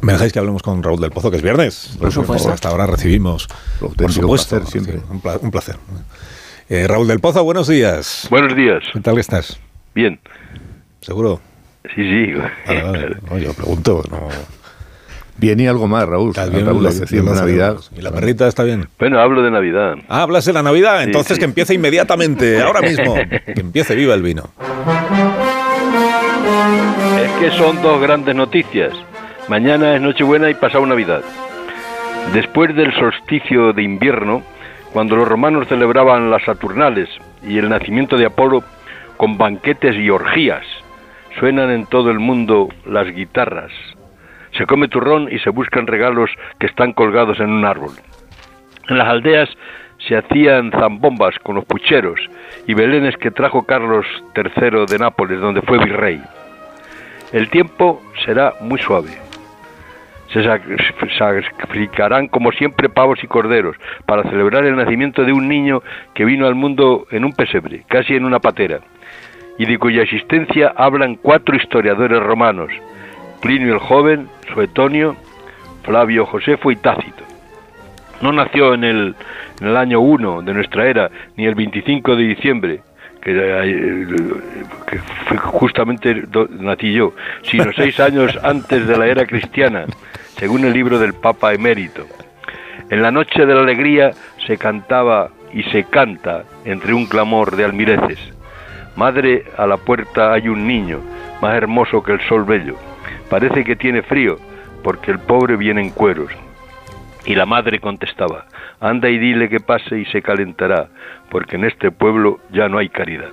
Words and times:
¿Me 0.00 0.12
dejáis 0.12 0.32
que 0.32 0.38
hablemos 0.38 0.62
con 0.62 0.82
Raúl 0.82 1.00
del 1.00 1.10
Pozo, 1.10 1.30
que 1.30 1.38
es 1.38 1.42
viernes? 1.42 1.96
Por 1.98 2.12
supuesto. 2.12 2.50
Hasta 2.50 2.68
ahora 2.68 2.86
recibimos. 2.86 3.48
Por 3.80 4.12
supuesto. 4.12 4.64
siempre. 4.66 5.00
Un, 5.10 5.20
pla 5.20 5.38
un 5.40 5.50
placer. 5.50 5.76
Eh, 6.68 6.86
Raúl 6.86 7.08
del 7.08 7.20
Pozo, 7.20 7.42
buenos 7.42 7.66
días. 7.68 8.28
Buenos 8.30 8.54
días. 8.54 8.82
¿Qué 8.92 9.00
tal 9.00 9.18
estás? 9.18 9.58
Bien. 9.94 10.20
¿Seguro? 11.00 11.40
Sí, 11.94 12.02
sí. 12.02 12.32
Vale, 12.66 12.82
vale. 12.82 13.16
No, 13.30 13.38
yo 13.38 13.52
pregunto. 13.54 14.04
No. 14.10 14.28
Bien 15.38 15.58
y 15.60 15.66
algo 15.66 15.86
más, 15.88 16.06
Raúl. 16.06 16.30
¿Estás 16.30 16.50
bien? 16.50 16.66
Raúl, 16.66 16.82
lo 16.82 16.90
siempre 16.90 17.34
Navidad. 17.34 17.76
¿Y 17.96 18.02
la 18.02 18.10
perrita 18.10 18.48
está 18.48 18.64
bien? 18.64 18.88
Bueno, 18.98 19.20
hablo 19.20 19.42
de 19.42 19.50
Navidad. 19.50 19.94
Ah, 20.08 20.22
hablas 20.22 20.44
de 20.44 20.52
la 20.52 20.62
Navidad, 20.62 21.02
entonces 21.04 21.36
sí. 21.36 21.38
que 21.40 21.44
empiece 21.44 21.74
inmediatamente, 21.74 22.60
ahora 22.62 22.80
mismo. 22.80 23.14
Que 23.14 23.60
empiece 23.60 23.94
viva 23.94 24.14
el 24.14 24.22
vino. 24.22 24.50
Es 27.20 27.30
que 27.40 27.56
son 27.56 27.80
dos 27.82 28.00
grandes 28.00 28.34
noticias. 28.34 28.92
Mañana 29.48 29.94
es 29.94 30.02
Nochebuena 30.02 30.50
y 30.50 30.54
pasado 30.54 30.84
Navidad. 30.84 31.22
Después 32.34 32.76
del 32.76 32.92
solsticio 32.92 33.72
de 33.72 33.82
invierno, 33.82 34.42
cuando 34.92 35.16
los 35.16 35.26
romanos 35.26 35.66
celebraban 35.68 36.30
las 36.30 36.42
Saturnales 36.42 37.08
y 37.42 37.56
el 37.56 37.70
nacimiento 37.70 38.18
de 38.18 38.26
Apolo 38.26 38.62
con 39.16 39.38
banquetes 39.38 39.96
y 39.96 40.10
orgías, 40.10 40.66
suenan 41.40 41.70
en 41.70 41.86
todo 41.86 42.10
el 42.10 42.18
mundo 42.18 42.68
las 42.84 43.06
guitarras. 43.08 43.72
Se 44.52 44.66
come 44.66 44.88
turrón 44.88 45.32
y 45.32 45.38
se 45.38 45.48
buscan 45.48 45.86
regalos 45.86 46.28
que 46.58 46.66
están 46.66 46.92
colgados 46.92 47.40
en 47.40 47.48
un 47.48 47.64
árbol. 47.64 47.92
En 48.90 48.98
las 48.98 49.08
aldeas 49.08 49.48
se 50.06 50.14
hacían 50.14 50.72
zambombas 50.72 51.38
con 51.38 51.54
los 51.54 51.64
pucheros 51.64 52.20
y 52.66 52.74
belenes 52.74 53.16
que 53.16 53.30
trajo 53.30 53.62
Carlos 53.62 54.04
III 54.36 54.84
de 54.86 54.98
Nápoles, 54.98 55.40
donde 55.40 55.62
fue 55.62 55.78
virrey. 55.78 56.20
El 57.32 57.48
tiempo 57.48 58.02
será 58.26 58.52
muy 58.60 58.78
suave. 58.78 59.27
Se 60.32 60.40
sac- 60.40 60.62
sacrificarán 61.18 62.28
como 62.28 62.52
siempre 62.52 62.88
pavos 62.88 63.18
y 63.22 63.26
corderos 63.26 63.76
para 64.06 64.22
celebrar 64.24 64.64
el 64.66 64.76
nacimiento 64.76 65.24
de 65.24 65.32
un 65.32 65.48
niño 65.48 65.82
que 66.14 66.24
vino 66.24 66.46
al 66.46 66.54
mundo 66.54 67.06
en 67.10 67.24
un 67.24 67.32
pesebre, 67.32 67.84
casi 67.88 68.14
en 68.14 68.24
una 68.26 68.38
patera, 68.38 68.80
y 69.58 69.64
de 69.64 69.78
cuya 69.78 70.02
existencia 70.02 70.72
hablan 70.76 71.16
cuatro 71.16 71.56
historiadores 71.56 72.22
romanos, 72.22 72.70
Plinio 73.40 73.72
el 73.72 73.78
Joven, 73.80 74.28
Suetonio, 74.52 75.16
Flavio 75.82 76.26
Josefo 76.26 76.70
y 76.70 76.76
Tácito. 76.76 77.24
No 78.20 78.32
nació 78.32 78.74
en 78.74 78.84
el, 78.84 79.14
en 79.60 79.66
el 79.68 79.76
año 79.76 80.00
1 80.00 80.42
de 80.42 80.52
nuestra 80.54 80.86
era, 80.86 81.10
ni 81.36 81.46
el 81.46 81.54
25 81.54 82.16
de 82.16 82.22
diciembre, 82.24 82.80
que, 83.22 83.32
eh, 83.34 84.06
justamente 85.36 86.24
nací 86.58 86.92
yo, 86.92 87.14
sino 87.42 87.72
seis 87.72 87.98
años 88.00 88.38
antes 88.42 88.86
de 88.86 88.96
la 88.98 89.06
era 89.06 89.24
cristiana, 89.26 89.84
según 90.38 90.64
el 90.64 90.72
libro 90.72 90.98
del 90.98 91.14
Papa 91.14 91.52
Emérito. 91.52 92.06
En 92.90 93.02
la 93.02 93.10
noche 93.10 93.44
de 93.44 93.54
la 93.54 93.60
alegría 93.60 94.12
se 94.46 94.56
cantaba 94.56 95.30
y 95.52 95.64
se 95.64 95.84
canta 95.84 96.44
entre 96.64 96.94
un 96.94 97.06
clamor 97.06 97.56
de 97.56 97.64
almireces. 97.64 98.18
Madre, 98.96 99.44
a 99.56 99.66
la 99.66 99.76
puerta 99.76 100.32
hay 100.32 100.48
un 100.48 100.66
niño, 100.66 101.00
más 101.42 101.54
hermoso 101.54 102.02
que 102.02 102.12
el 102.12 102.20
sol 102.28 102.44
bello. 102.44 102.76
Parece 103.28 103.64
que 103.64 103.76
tiene 103.76 104.02
frío, 104.02 104.38
porque 104.82 105.10
el 105.10 105.18
pobre 105.18 105.56
viene 105.56 105.80
en 105.80 105.90
cueros. 105.90 106.30
Y 107.24 107.34
la 107.34 107.44
madre 107.44 107.80
contestaba, 107.80 108.46
anda 108.80 109.10
y 109.10 109.18
dile 109.18 109.48
que 109.48 109.60
pase 109.60 109.98
y 109.98 110.04
se 110.06 110.22
calentará, 110.22 110.88
porque 111.30 111.56
en 111.56 111.64
este 111.64 111.90
pueblo 111.90 112.38
ya 112.50 112.68
no 112.68 112.78
hay 112.78 112.88
caridad. 112.88 113.30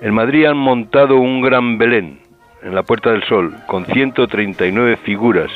En 0.00 0.14
Madrid 0.14 0.44
han 0.44 0.58
montado 0.58 1.16
un 1.16 1.40
gran 1.40 1.78
Belén 1.78 2.20
en 2.62 2.74
la 2.74 2.82
Puerta 2.82 3.10
del 3.10 3.24
Sol, 3.24 3.54
con 3.66 3.86
139 3.86 4.96
figuras, 4.98 5.50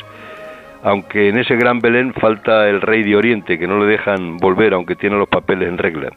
aunque 0.83 1.29
en 1.29 1.37
ese 1.37 1.55
gran 1.55 1.79
Belén 1.79 2.13
falta 2.13 2.67
el 2.67 2.81
rey 2.81 3.03
de 3.03 3.15
Oriente, 3.15 3.57
que 3.57 3.67
no 3.67 3.79
le 3.79 3.85
dejan 3.85 4.37
volver, 4.37 4.73
aunque 4.73 4.95
tiene 4.95 5.17
los 5.17 5.29
papeles 5.29 5.69
en 5.69 5.77
regla. 5.77 6.09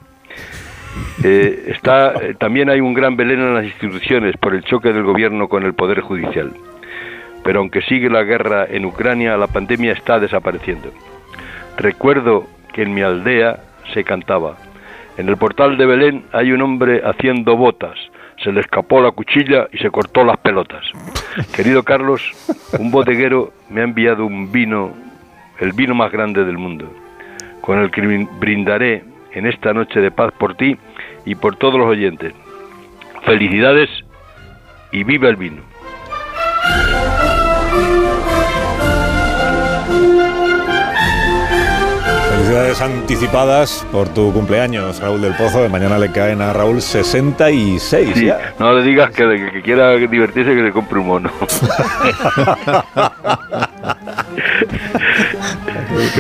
Eh, 1.23 1.64
está, 1.68 2.14
eh, 2.14 2.35
también 2.35 2.68
hay 2.68 2.80
un 2.80 2.92
gran 2.92 3.17
Belén 3.17 3.41
en 3.41 3.55
las 3.55 3.64
instituciones 3.64 4.36
por 4.36 4.55
el 4.55 4.64
choque 4.64 4.92
del 4.92 5.05
gobierno 5.05 5.48
con 5.48 5.63
el 5.63 5.74
Poder 5.74 6.01
Judicial. 6.01 6.52
Pero 7.45 7.61
aunque 7.61 7.83
sigue 7.83 8.11
la 8.11 8.24
guerra 8.24 8.67
en 8.68 8.85
Ucrania, 8.85 9.36
la 9.36 9.46
pandemia 9.46 9.92
está 9.92 10.18
desapareciendo. 10.18 10.91
Recuerdo 11.77 12.46
que 12.73 12.83
en 12.83 12.92
mi 12.92 13.02
aldea 13.02 13.61
se 13.95 14.02
cantaba. 14.02 14.57
En 15.17 15.29
el 15.29 15.36
portal 15.36 15.79
de 15.79 15.86
Belén 15.86 16.24
hay 16.33 16.51
un 16.51 16.61
hombre 16.62 17.02
haciendo 17.05 17.57
botas. 17.57 17.96
Se 18.46 18.52
le 18.52 18.61
escapó 18.61 19.01
la 19.02 19.11
cuchilla 19.11 19.67
y 19.73 19.79
se 19.79 19.90
cortó 19.90 20.23
las 20.23 20.36
pelotas. 20.36 20.84
Querido 21.52 21.83
Carlos, 21.83 22.23
un 22.79 22.92
bodeguero 22.92 23.52
me 23.68 23.80
ha 23.80 23.84
enviado 23.84 24.24
un 24.24 24.52
vino, 24.52 24.95
el 25.58 25.73
vino 25.73 25.96
más 25.96 26.12
grande 26.12 26.45
del 26.45 26.56
mundo, 26.56 26.89
con 27.61 27.80
el 27.80 27.90
que 27.90 28.02
brin- 28.02 28.29
brindaré 28.39 29.02
en 29.33 29.46
esta 29.46 29.74
noche 29.74 29.98
de 30.01 30.12
paz 30.12 30.33
por 30.39 30.55
ti 30.55 30.77
y 31.24 31.35
por 31.35 31.56
todos 31.56 31.74
los 31.74 31.89
oyentes. 31.89 32.35
Felicidades 33.24 33.90
y 34.92 35.02
viva 35.02 35.29
el 35.29 35.35
vino. 35.35 35.62
Felicidades 42.77 42.81
anticipadas 42.81 43.87
por 43.91 44.09
tu 44.09 44.33
cumpleaños, 44.33 45.01
Raúl 45.01 45.23
del 45.23 45.35
Pozo. 45.35 45.69
Mañana 45.69 45.98
le 45.98 46.11
caen 46.13 46.42
a 46.42 46.53
Raúl 46.53 46.83
66 46.83 48.13
Sí, 48.14 48.27
ya. 48.27 48.55
no 48.59 48.73
le 48.75 48.83
digas 48.85 49.11
que, 49.11 49.25
que, 49.25 49.51
que 49.53 49.63
quiera 49.63 49.97
divertirse 49.97 50.55
que 50.55 50.63
le 50.63 50.73
compre 50.73 50.98
un 50.98 51.07
mono. 51.07 51.31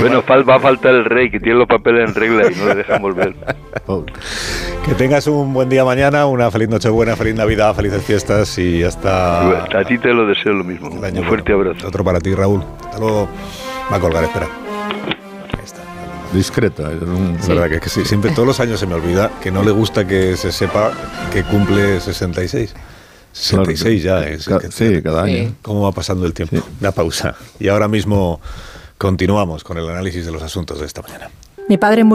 bueno, 0.00 0.22
va 0.28 0.54
a 0.54 0.60
faltar 0.60 0.94
el 0.94 1.04
rey 1.04 1.30
que 1.30 1.40
tiene 1.40 1.58
los 1.58 1.68
papeles 1.68 2.08
en 2.08 2.14
regla 2.14 2.50
y 2.50 2.54
no 2.54 2.66
le 2.66 2.76
dejan 2.76 3.02
volver. 3.02 3.34
Que 4.84 4.94
tengas 4.94 5.26
un 5.26 5.52
buen 5.52 5.68
día 5.68 5.84
mañana, 5.84 6.24
una 6.26 6.50
feliz 6.50 6.68
Nochebuena, 6.70 7.16
feliz 7.16 7.34
Navidad, 7.34 7.74
felices 7.74 8.02
fiestas 8.02 8.56
y 8.58 8.82
hasta 8.82 9.64
A 9.64 9.84
ti 9.84 9.98
te 9.98 10.12
lo 10.14 10.26
deseo 10.26 10.52
lo 10.54 10.64
mismo. 10.64 10.88
Un 10.88 11.24
fuerte 11.24 11.52
bueno. 11.54 11.70
abrazo. 11.70 11.88
Otro 11.88 12.02
para 12.02 12.18
ti, 12.18 12.34
Raúl. 12.34 12.64
Hasta 12.84 12.98
luego. 12.98 13.28
Va 13.92 13.96
a 13.96 14.00
colgar, 14.00 14.24
espera. 14.24 14.46
Discreta. 16.32 16.90
es 16.92 17.02
un- 17.02 17.36
Es 17.40 17.48
verdad 17.48 17.68
que, 17.70 17.80
que 17.80 17.88
sí, 17.88 18.04
siempre 18.04 18.30
todos 18.32 18.46
los 18.46 18.60
años 18.60 18.78
se 18.80 18.86
me 18.86 18.94
olvida 18.94 19.30
que 19.42 19.50
no 19.50 19.62
le 19.62 19.70
gusta 19.70 20.06
que 20.06 20.36
se 20.36 20.52
sepa 20.52 20.92
que 21.32 21.42
cumple 21.44 22.00
66. 22.00 22.74
66 23.32 24.02
ya, 24.02 24.22
¿eh? 24.22 24.38
Ca- 24.46 24.58
Que- 24.58 24.70
Sí, 24.72 25.02
cada 25.02 25.24
año. 25.24 25.34
Sí. 25.48 25.54
¿Cómo 25.62 25.82
va 25.82 25.92
pasando 25.92 26.26
el 26.26 26.32
tiempo? 26.32 26.56
Sí. 26.56 26.62
Una 26.80 26.92
pausa. 26.92 27.34
Y 27.60 27.68
ahora 27.68 27.86
mismo 27.88 28.40
continuamos 28.98 29.62
con 29.62 29.76
el 29.78 29.88
análisis 29.88 30.24
de 30.24 30.32
los 30.32 30.42
asuntos 30.42 30.80
de 30.80 30.86
esta 30.86 31.02
mañana. 31.02 31.28
Mi 31.68 31.76
padre 31.78 32.04